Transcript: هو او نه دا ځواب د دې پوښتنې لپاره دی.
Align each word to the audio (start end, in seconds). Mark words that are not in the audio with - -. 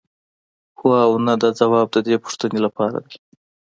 هو 0.77 0.89
او 1.05 1.11
نه 1.25 1.33
دا 1.41 1.49
ځواب 1.59 1.87
د 1.91 1.97
دې 2.07 2.15
پوښتنې 2.23 2.59
لپاره 2.65 2.97
دی. 3.05 3.15